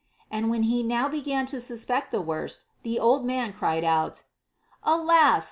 [0.31, 4.23] And when he now began to suspect the worst, the old man cried out,
[4.81, 5.39] Alas